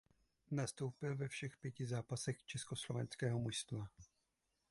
[0.51, 3.87] Nastoupil ve všech pěti zápasech československého mužstva.